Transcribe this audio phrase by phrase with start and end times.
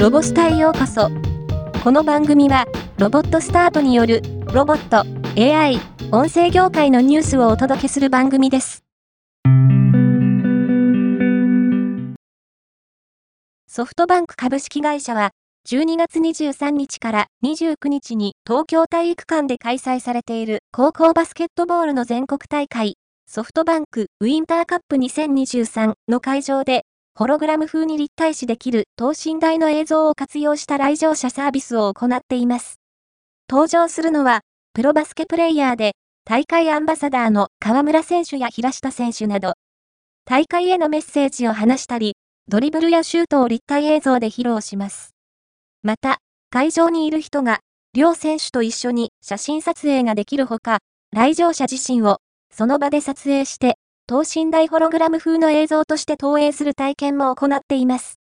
[0.00, 1.10] ロボスタへようこそ。
[1.84, 2.64] この番組は、
[2.96, 5.04] ロボットスタートによる、ロボット、
[5.38, 5.78] AI、
[6.10, 8.82] 音声業界のニュースをお届けする番組です。
[13.66, 15.32] ソフトバンク株式会社は、
[15.68, 22.94] 12月23日から29日に東京体育館で開催されている高校バスケットボールの全国大会、
[23.26, 32.80] ソフトバンクウィンターカップ2023の会場でホログラム風に立体視できる等身大の映像を活用した来場者サービスを行っています。
[33.48, 34.40] 登場するのは、
[34.72, 35.92] プロバスケプレイヤーで、
[36.24, 39.54] 大会アンバサダーの河村選手や平下選手など、
[40.24, 42.16] 大会へのメッセージを話したり、
[42.48, 45.14] ドリブルやシュートを立体映像で披露します。
[45.82, 46.18] また、
[46.50, 47.60] 会場にいる人が、
[47.92, 50.78] 両選手と一緒に写真撮影ができるほか、
[51.12, 52.18] 来場者自身を
[52.54, 53.76] その場で撮影して
[54.10, 58.18] 等身大ホログラム風の映像として投影する体験も行っています。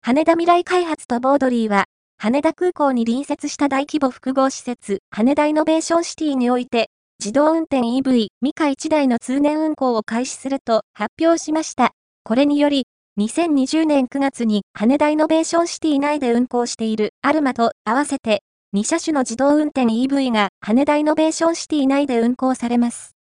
[0.00, 1.84] 羽田未来開発とボードリーは、
[2.16, 6.88] 羽田空港に隣接した大規模複合施設、羽田イノベーションシティにおいて、
[7.20, 11.90] 自動運転 EV ミカ1台の通年運行を開始すると発表しました。
[12.24, 12.86] これにより、
[13.20, 18.40] 2020年9月に羽田イノベーションシティ内で運行しているアルマと合わせて
[18.76, 23.14] 2車種の自動運転 EV が羽田イノベーションシティ内で運行されます。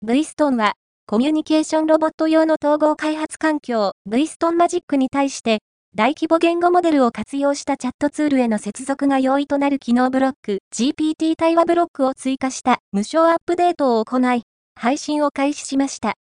[0.00, 5.58] V ストンは、コミュニケーションロボット用の統合開発環境 V ストンマジックに対して、
[5.96, 14.42] 大規模言語モデルを活用したチャットツールへの接続が容易となる機能ブロック GPT 対話ブロックを追加した無償アップデートを行い、
[14.76, 16.14] 配信を開始しました。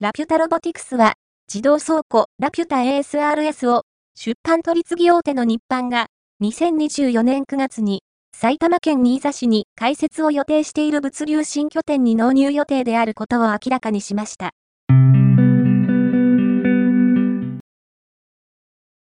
[0.00, 1.14] ラピュタロボティクスは、
[1.50, 6.08] 自動倉庫ラピュタ ASRS を、出版取次大手の日版が、
[6.42, 8.02] 2024年9月に、
[8.36, 14.50] 埼玉県新座市に開設を予定している物流新拠点に納入予定であることを明らかにしました。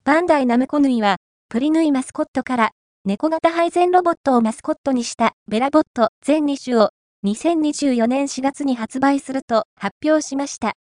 [0.05, 1.17] バンダイナムコヌイは、
[1.49, 2.71] プリヌイマスコットから、
[3.07, 6.91] 猫型配膳ロボットをマスコットにしたベラボット全2種を
[7.25, 10.75] 2024年4月に発売すると発表しました。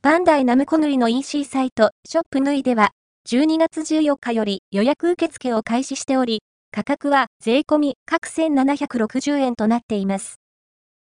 [0.00, 2.90] バンダイナムコヌイの EC サイト、ショップヌイでは、
[3.28, 10.36] 12月14日より予約受付を開始しており、価格は税込み各1760円となっています。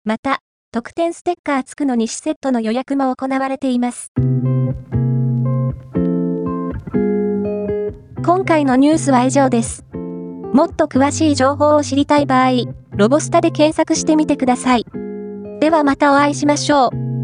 [0.05, 0.39] また、
[0.71, 4.13] 特典ステッカー付くの2種セットの予約も行われています。
[8.25, 9.83] 今回のニュースは以上です。
[9.91, 12.51] もっと詳しい情報を知りたい場合、
[12.91, 14.85] ロボスタで検索してみてください。
[15.59, 17.14] ではまたお会いしましょう。